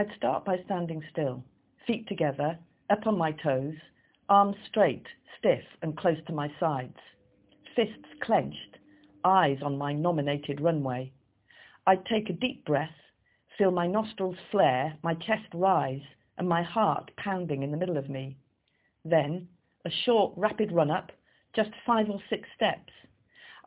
[0.00, 1.44] I'd start by standing still,
[1.86, 3.74] feet together, up on my toes,
[4.30, 5.04] arms straight,
[5.38, 6.96] stiff and close to my sides,
[7.76, 8.78] fists clenched,
[9.24, 11.12] eyes on my nominated runway.
[11.86, 12.96] I'd take a deep breath,
[13.58, 16.00] feel my nostrils flare, my chest rise,
[16.38, 18.38] and my heart pounding in the middle of me.
[19.04, 19.48] Then,
[19.84, 21.12] a short, rapid run-up,
[21.54, 22.90] just five or six steps.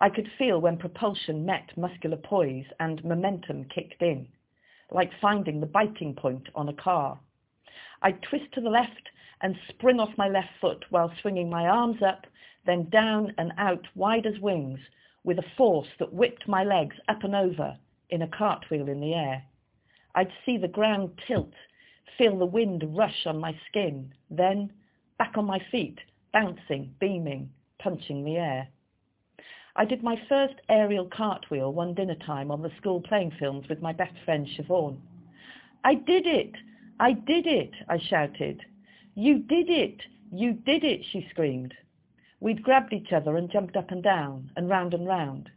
[0.02, 4.28] I could feel when propulsion met muscular poise and momentum kicked in,
[4.94, 7.20] like finding the biting point on a car.
[8.02, 9.10] I'd twist to the left
[9.42, 12.26] and spring off my left foot while swinging my arms up,
[12.66, 14.80] then down and out wide as wings,
[15.24, 17.78] with a force that whipped my legs up and over
[18.10, 19.44] in a cartwheel in the air.
[20.16, 21.54] I'd see the ground tilt,
[22.18, 24.72] feel the wind rush on my skin, then
[25.18, 26.00] back on my feet,
[26.32, 28.68] bouncing, beaming, punching the air.
[29.76, 33.82] I did my first aerial cartwheel one dinner time on the school playing films with
[33.82, 35.00] my best friend Siobhan.
[35.84, 36.52] I did it!
[37.00, 37.72] I did it!
[37.90, 38.62] I shouted.
[39.16, 40.00] You did it!
[40.32, 41.04] You did it!
[41.04, 41.74] she screamed.
[42.40, 45.50] We'd grabbed each other and jumped up and down and round and round.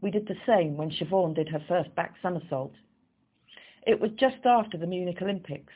[0.00, 2.74] We did the same when Siobhan did her first back somersault.
[3.86, 5.72] It was just after the Munich Olympics.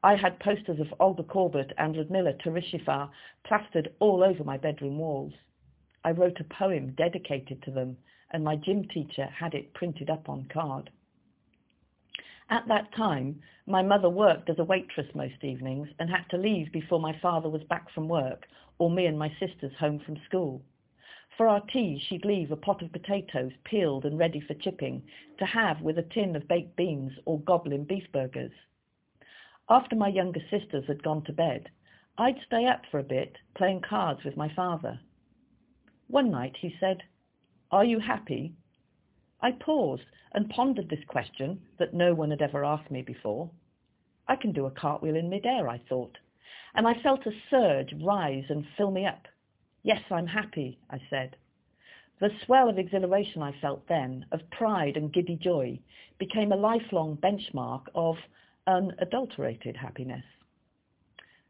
[0.00, 3.10] I had posters of Olga Korbut and Ludmila Tourischeva
[3.42, 5.32] plastered all over my bedroom walls.
[6.06, 7.96] I wrote a poem dedicated to them,
[8.30, 10.88] and my gym teacher had it printed up on card.
[12.48, 16.70] At that time, my mother worked as a waitress most evenings and had to leave
[16.70, 18.46] before my father was back from work
[18.78, 20.62] or me and my sisters home from school.
[21.36, 25.02] For our tea, she'd leave a pot of potatoes peeled and ready for chipping
[25.38, 28.52] to have with a tin of baked beans or goblin beef burgers.
[29.68, 31.68] After my younger sisters had gone to bed,
[32.16, 35.00] I'd stay up for a bit playing cards with my father.
[36.08, 37.02] One night he said,
[37.70, 38.54] Are you happy?
[39.40, 43.50] I paused and pondered this question that no one had ever asked me before.
[44.28, 46.18] I can do a cartwheel in midair, I thought,
[46.74, 49.26] and I felt a surge rise and fill me up.
[49.82, 51.36] Yes, I'm happy, I said.
[52.18, 55.78] The swell of exhilaration I felt then, of pride and giddy joy,
[56.18, 58.16] became a lifelong benchmark of
[58.66, 60.24] unadulterated happiness.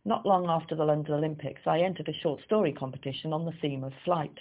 [0.07, 3.83] Not long after the London Olympics, I entered a short story competition on the theme
[3.83, 4.39] of flight.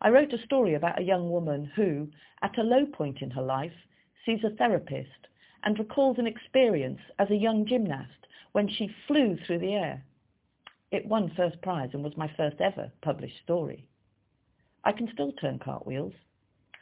[0.00, 2.08] I wrote a story about a young woman who,
[2.40, 3.74] at a low point in her life,
[4.24, 5.28] sees a therapist
[5.62, 10.02] and recalls an experience as a young gymnast when she flew through the air.
[10.90, 13.84] It won first prize and was my first ever published story.
[14.84, 16.14] I can still turn cartwheels.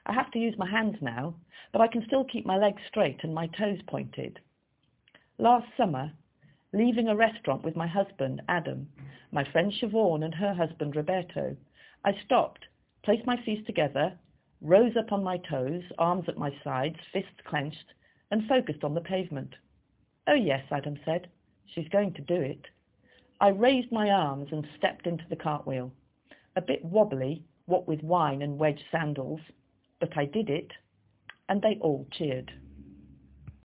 [0.06, 1.34] I have to use my hands now,
[1.72, 4.38] but I can still keep my legs straight and my toes pointed.
[5.38, 6.12] Last summer,
[6.72, 8.88] leaving a restaurant with my husband, Adam,
[9.30, 11.56] my friend Siobhan and her husband, Roberto,
[12.04, 12.64] I stopped,
[13.02, 14.18] placed my feet together,
[14.60, 17.92] rose up on my toes, arms at my sides, fists clenched,
[18.30, 19.54] and focused on the pavement.
[20.26, 21.28] Oh yes, Adam said,
[21.66, 22.66] she's going to do it.
[23.40, 25.92] I raised my arms and stepped into the cartwheel.
[26.56, 29.40] A bit wobbly, what with wine and wedge sandals,
[30.00, 30.70] but I did it,
[31.48, 32.52] and they all cheered.